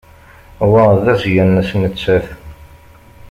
Wa 0.69 0.83
d 1.03 1.05
asga-nnes 1.13 1.69
nettat. 1.81 2.25